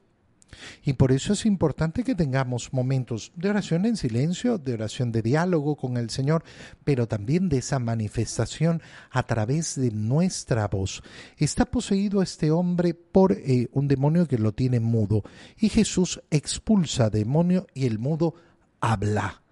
y 0.83 0.93
por 0.93 1.11
eso 1.11 1.33
es 1.33 1.45
importante 1.45 2.03
que 2.03 2.15
tengamos 2.15 2.73
momentos 2.73 3.31
de 3.35 3.49
oración 3.49 3.85
en 3.85 3.97
silencio, 3.97 4.57
de 4.57 4.73
oración 4.73 5.11
de 5.11 5.21
diálogo 5.21 5.75
con 5.75 5.97
el 5.97 6.09
Señor, 6.09 6.43
pero 6.83 7.07
también 7.07 7.49
de 7.49 7.57
esa 7.57 7.79
manifestación 7.79 8.81
a 9.11 9.23
través 9.23 9.75
de 9.75 9.91
nuestra 9.91 10.67
voz. 10.67 11.03
Está 11.37 11.65
poseído 11.65 12.21
este 12.21 12.51
hombre 12.51 12.93
por 12.93 13.33
eh, 13.33 13.69
un 13.71 13.87
demonio 13.87 14.27
que 14.27 14.37
lo 14.37 14.53
tiene 14.53 14.79
mudo 14.79 15.23
y 15.57 15.69
Jesús 15.69 16.21
expulsa 16.29 17.09
demonio 17.09 17.67
y 17.73 17.85
el 17.85 17.99
mudo 17.99 18.35
habla. 18.79 19.44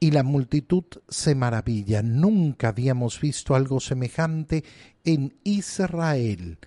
Y 0.00 0.12
la 0.12 0.22
multitud 0.22 0.84
se 1.08 1.34
maravilla. 1.34 2.02
Nunca 2.02 2.68
habíamos 2.68 3.20
visto 3.20 3.54
algo 3.54 3.80
semejante 3.80 4.64
en 5.04 5.34
Israel 5.44 6.58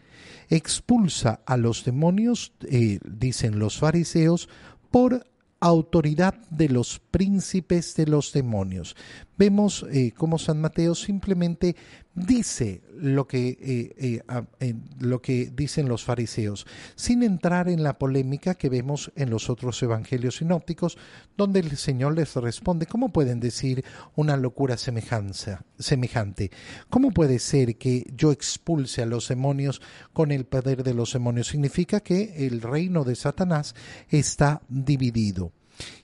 expulsa 0.50 1.42
a 1.46 1.58
los 1.58 1.86
demonios, 1.86 2.54
eh, 2.64 3.00
dicen 3.06 3.58
los 3.58 3.80
fariseos, 3.80 4.50
por 4.92 5.26
autoridad 5.62 6.36
de 6.50 6.70
los 6.70 7.00
príncipes 7.00 7.96
de 7.96 8.08
los 8.08 8.34
demonios. 8.34 8.96
Vemos 9.42 9.84
eh, 9.92 10.12
cómo 10.16 10.38
San 10.38 10.62
Mateo 10.62 10.94
simplemente 10.94 11.76
dice 12.14 12.84
lo 12.96 13.28
que, 13.28 13.58
eh, 13.60 14.22
eh, 14.60 14.76
lo 15.00 15.20
que 15.20 15.52
dicen 15.52 15.90
los 15.90 16.04
fariseos, 16.04 16.68
sin 16.94 17.24
entrar 17.24 17.68
en 17.68 17.82
la 17.82 17.98
polémica 17.98 18.54
que 18.54 18.70
vemos 18.70 19.12
en 19.16 19.32
los 19.32 19.50
otros 19.50 19.82
evangelios 19.82 20.36
sinópticos, 20.36 20.96
donde 21.38 21.60
el 21.62 21.76
Señor 21.78 22.14
les 22.14 22.36
responde, 22.36 22.86
¿cómo 22.86 23.10
pueden 23.10 23.40
decir 23.40 23.84
una 24.16 24.38
locura 24.38 24.78
semejanza, 24.78 25.66
semejante? 25.80 26.52
¿Cómo 26.92 27.10
puede 27.10 27.40
ser 27.40 27.78
que 27.78 28.06
yo 28.16 28.32
expulse 28.32 29.02
a 29.02 29.08
los 29.08 29.28
demonios 29.28 29.82
con 30.14 30.32
el 30.32 30.46
poder 30.46 30.84
de 30.84 30.94
los 30.94 31.14
demonios? 31.14 31.48
Significa 31.48 32.02
que 32.02 32.46
el 32.46 32.62
reino 32.62 33.04
de 33.04 33.16
Satanás 33.16 33.74
está 34.08 34.62
dividido. 34.70 35.52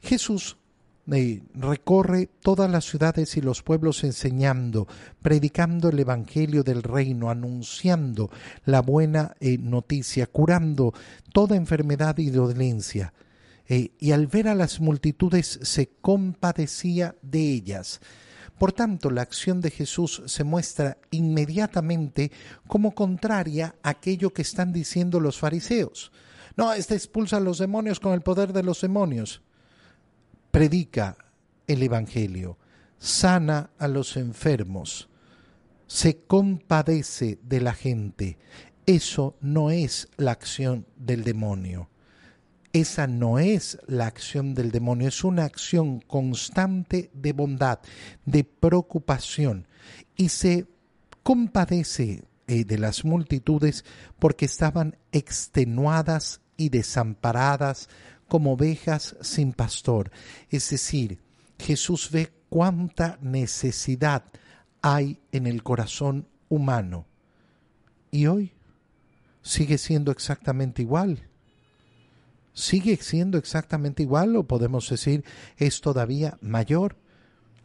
Jesús 0.01 0.58
recorre 1.53 2.27
todas 2.41 2.69
las 2.69 2.83
ciudades 2.85 3.37
y 3.37 3.41
los 3.41 3.63
pueblos 3.63 4.03
enseñando, 4.03 4.87
predicando 5.21 5.89
el 5.89 5.99
Evangelio 5.99 6.63
del 6.63 6.83
reino, 6.83 7.29
anunciando 7.29 8.29
la 8.65 8.81
buena 8.81 9.35
eh, 9.39 9.57
noticia, 9.57 10.27
curando 10.27 10.93
toda 11.31 11.55
enfermedad 11.55 12.17
y 12.17 12.29
dolencia. 12.29 13.13
Eh, 13.70 13.91
y 14.00 14.11
al 14.11 14.27
ver 14.27 14.50
a 14.50 14.55
las 14.55 14.81
multitudes 14.81 15.59
se 15.61 15.89
compadecía 16.01 17.15
de 17.22 17.39
ellas. 17.39 18.01
Por 18.59 18.74
tanto, 18.74 19.09
la 19.09 19.22
acción 19.22 19.61
de 19.61 19.72
Jesús 19.72 20.24
se 20.25 20.43
muestra 20.43 20.98
inmediatamente 21.11 22.31
como 22.67 22.93
contraria 22.93 23.75
a 23.81 23.91
aquello 23.91 24.33
que 24.33 24.41
están 24.41 24.74
diciendo 24.74 25.20
los 25.20 25.37
fariseos. 25.37 26.11
No, 26.57 26.74
este 26.74 26.96
expulsa 26.96 27.37
a 27.37 27.41
los 27.41 27.59
demonios 27.59 28.00
con 28.00 28.13
el 28.13 28.22
poder 28.22 28.51
de 28.51 28.63
los 28.63 28.81
demonios 28.81 29.41
predica 30.51 31.18
el 31.68 31.83
Evangelio, 31.83 32.57
sana 32.98 33.72
a 33.77 33.88
los 33.88 34.18
enfermos, 34.18 35.10
se 35.88 36.20
compadece 36.25 37.40
de 37.44 37.62
la 37.62 37.74
gente. 37.74 38.38
Eso 38.86 39.36
no 39.42 39.72
es 39.72 40.07
la 40.18 40.31
acción 40.31 40.86
del 40.96 41.24
demonio. 41.24 41.90
Esa 42.74 43.07
no 43.07 43.40
es 43.40 43.79
la 43.88 44.07
acción 44.07 44.53
del 44.53 44.72
demonio, 44.72 45.07
es 45.07 45.24
una 45.24 45.46
acción 45.46 46.00
constante 46.00 47.10
de 47.14 47.33
bondad, 47.33 47.79
de 48.25 48.44
preocupación, 48.44 49.68
y 50.16 50.29
se 50.29 50.68
compadece 51.24 52.25
eh, 52.48 52.66
de 52.66 52.77
las 52.77 53.03
multitudes 53.03 53.83
porque 54.20 54.46
estaban 54.46 54.98
extenuadas 55.12 56.42
y 56.55 56.70
desamparadas 56.70 57.90
como 58.27 58.53
ovejas 58.53 59.16
sin 59.22 59.53
pastor. 59.53 60.11
Es 60.50 60.70
decir, 60.70 61.20
Jesús 61.59 62.09
ve 62.11 62.31
cuánta 62.50 63.18
necesidad 63.22 64.24
hay 64.81 65.20
en 65.31 65.48
el 65.48 65.63
corazón 65.63 66.27
humano. 66.50 67.05
Y 68.11 68.27
hoy 68.27 68.53
sigue 69.42 69.77
siendo 69.77 70.11
exactamente 70.11 70.81
igual. 70.81 71.27
Sigue 72.53 72.98
siendo 72.98 73.37
exactamente 73.37 74.03
igual 74.03 74.35
o 74.35 74.44
podemos 74.44 74.90
decir 74.90 75.24
es 75.57 75.81
todavía 75.81 76.37
mayor 76.42 76.98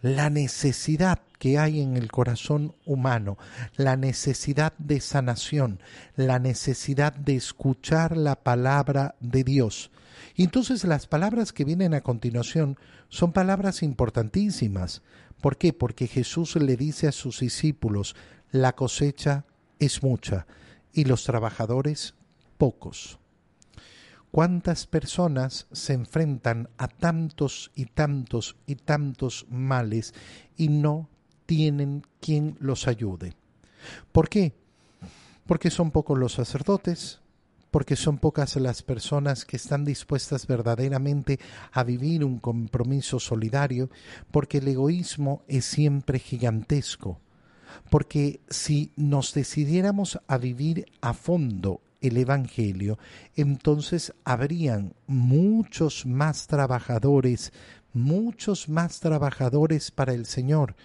la 0.02 0.30
necesidad 0.30 1.20
que 1.38 1.58
hay 1.58 1.80
en 1.80 1.96
el 1.96 2.10
corazón 2.10 2.74
humano, 2.84 3.38
la 3.76 3.96
necesidad 3.96 4.74
de 4.78 5.00
sanación, 5.00 5.80
la 6.16 6.38
necesidad 6.38 7.14
de 7.14 7.36
escuchar 7.36 8.16
la 8.16 8.36
palabra 8.36 9.14
de 9.20 9.44
Dios. 9.44 9.90
Y 10.34 10.44
entonces 10.44 10.84
las 10.84 11.06
palabras 11.06 11.52
que 11.52 11.64
vienen 11.64 11.94
a 11.94 12.00
continuación 12.00 12.76
son 13.08 13.32
palabras 13.32 13.82
importantísimas. 13.82 15.02
¿Por 15.40 15.56
qué? 15.56 15.72
Porque 15.72 16.08
Jesús 16.08 16.56
le 16.56 16.76
dice 16.76 17.06
a 17.08 17.12
sus 17.12 17.40
discípulos, 17.40 18.16
la 18.50 18.74
cosecha 18.74 19.44
es 19.78 20.02
mucha 20.02 20.46
y 20.92 21.04
los 21.04 21.24
trabajadores 21.24 22.14
pocos. 22.58 23.18
¿Cuántas 24.32 24.86
personas 24.86 25.66
se 25.72 25.92
enfrentan 25.92 26.70
a 26.78 26.88
tantos 26.88 27.70
y 27.74 27.84
tantos 27.84 28.56
y 28.66 28.76
tantos 28.76 29.44
males 29.50 30.14
y 30.56 30.68
no 30.68 31.10
tienen 31.44 32.02
quien 32.18 32.56
los 32.58 32.88
ayude? 32.88 33.34
¿Por 34.10 34.30
qué? 34.30 34.54
Porque 35.44 35.68
son 35.70 35.90
pocos 35.90 36.18
los 36.18 36.32
sacerdotes, 36.32 37.20
porque 37.70 37.94
son 37.94 38.16
pocas 38.16 38.56
las 38.56 38.82
personas 38.82 39.44
que 39.44 39.58
están 39.58 39.84
dispuestas 39.84 40.46
verdaderamente 40.46 41.38
a 41.70 41.84
vivir 41.84 42.24
un 42.24 42.38
compromiso 42.38 43.20
solidario, 43.20 43.90
porque 44.30 44.58
el 44.58 44.68
egoísmo 44.68 45.42
es 45.46 45.66
siempre 45.66 46.18
gigantesco, 46.18 47.20
porque 47.90 48.40
si 48.48 48.92
nos 48.96 49.34
decidiéramos 49.34 50.18
a 50.26 50.38
vivir 50.38 50.86
a 51.02 51.12
fondo 51.12 51.82
el 52.02 52.16
Evangelio, 52.16 52.98
entonces 53.36 54.12
habrían 54.24 54.94
muchos 55.06 56.04
más 56.04 56.46
trabajadores, 56.46 57.52
muchos 57.94 58.68
más 58.68 59.00
trabajadores 59.00 59.90
para 59.90 60.12
el 60.12 60.26
Señor. 60.26 60.76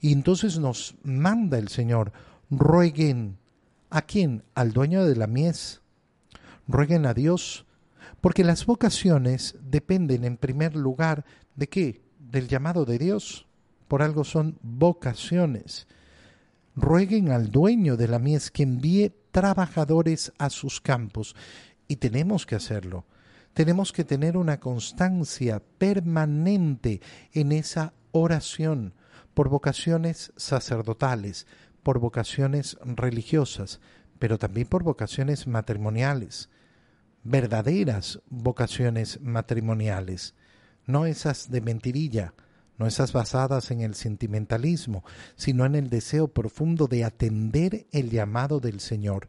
Y 0.00 0.12
entonces 0.12 0.58
nos 0.58 0.96
manda 1.02 1.56
el 1.58 1.68
Señor, 1.68 2.12
rueguen 2.50 3.38
a 3.90 4.02
quién, 4.02 4.42
al 4.54 4.72
dueño 4.72 5.04
de 5.06 5.16
la 5.16 5.26
mies, 5.26 5.80
rueguen 6.66 7.06
a 7.06 7.14
Dios, 7.14 7.64
porque 8.20 8.44
las 8.44 8.66
vocaciones 8.66 9.56
dependen 9.62 10.24
en 10.24 10.36
primer 10.36 10.76
lugar 10.76 11.24
de 11.56 11.68
qué? 11.68 12.02
Del 12.18 12.48
llamado 12.48 12.84
de 12.84 12.98
Dios. 12.98 13.46
Por 13.86 14.02
algo 14.02 14.24
son 14.24 14.58
vocaciones. 14.62 15.86
Rueguen 16.74 17.30
al 17.30 17.50
dueño 17.50 17.96
de 17.96 18.08
la 18.08 18.18
mies 18.18 18.50
que 18.50 18.62
envíe 18.62 19.12
trabajadores 19.34 20.32
a 20.38 20.48
sus 20.48 20.80
campos. 20.80 21.34
Y 21.88 21.96
tenemos 21.96 22.46
que 22.46 22.54
hacerlo. 22.54 23.04
Tenemos 23.52 23.92
que 23.92 24.04
tener 24.04 24.36
una 24.36 24.60
constancia 24.60 25.60
permanente 25.78 27.00
en 27.32 27.50
esa 27.50 27.94
oración 28.12 28.94
por 29.34 29.48
vocaciones 29.48 30.32
sacerdotales, 30.36 31.48
por 31.82 31.98
vocaciones 31.98 32.78
religiosas, 32.84 33.80
pero 34.20 34.38
también 34.38 34.68
por 34.68 34.84
vocaciones 34.84 35.48
matrimoniales, 35.48 36.48
verdaderas 37.24 38.20
vocaciones 38.28 39.20
matrimoniales, 39.20 40.34
no 40.86 41.06
esas 41.06 41.50
de 41.50 41.60
mentirilla, 41.60 42.34
no 42.78 42.86
esas 42.86 43.12
basadas 43.12 43.70
en 43.70 43.80
el 43.80 43.94
sentimentalismo, 43.94 45.04
sino 45.36 45.64
en 45.64 45.74
el 45.74 45.90
deseo 45.90 46.28
profundo 46.28 46.86
de 46.86 47.04
atender 47.04 47.86
el 47.92 48.10
llamado 48.10 48.60
del 48.60 48.80
Señor. 48.80 49.28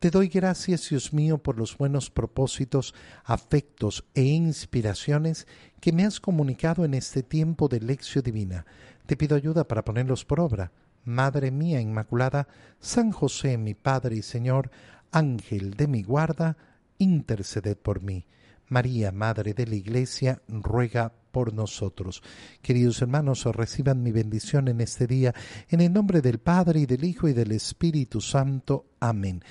Te 0.00 0.10
doy 0.10 0.28
gracias, 0.28 0.90
Dios 0.90 1.14
mío, 1.14 1.38
por 1.38 1.56
los 1.56 1.78
buenos 1.78 2.10
propósitos, 2.10 2.94
afectos 3.24 4.04
e 4.14 4.22
inspiraciones 4.22 5.46
que 5.80 5.92
me 5.92 6.04
has 6.04 6.20
comunicado 6.20 6.84
en 6.84 6.92
este 6.94 7.22
tiempo 7.22 7.68
de 7.68 7.80
lección 7.80 8.22
divina. 8.22 8.66
Te 9.06 9.16
pido 9.16 9.36
ayuda 9.36 9.66
para 9.66 9.84
ponerlos 9.84 10.24
por 10.24 10.40
obra. 10.40 10.72
Madre 11.04 11.50
mía 11.50 11.80
Inmaculada, 11.80 12.48
San 12.80 13.12
José, 13.12 13.56
mi 13.56 13.74
Padre 13.74 14.16
y 14.16 14.22
Señor, 14.22 14.70
Ángel 15.10 15.74
de 15.74 15.86
mi 15.86 16.02
guarda, 16.02 16.56
interceded 16.98 17.76
por 17.76 18.02
mí. 18.02 18.26
María, 18.68 19.12
Madre 19.12 19.54
de 19.54 19.66
la 19.66 19.74
Iglesia, 19.76 20.42
ruega 20.48 21.12
por 21.34 21.52
nosotros. 21.52 22.22
Queridos 22.62 23.02
hermanos, 23.02 23.44
reciban 23.44 24.04
mi 24.04 24.12
bendición 24.12 24.68
en 24.68 24.80
este 24.80 25.08
día, 25.08 25.34
en 25.68 25.80
el 25.80 25.92
nombre 25.92 26.22
del 26.22 26.38
Padre 26.38 26.80
y 26.80 26.86
del 26.86 27.02
Hijo 27.02 27.26
y 27.26 27.32
del 27.32 27.50
Espíritu 27.50 28.20
Santo. 28.20 28.86
Amén. 29.00 29.42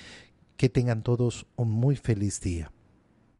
Que 0.56 0.70
tengan 0.70 1.02
todos 1.02 1.46
un 1.56 1.70
muy 1.70 1.96
feliz 1.96 2.40
día. 2.40 2.73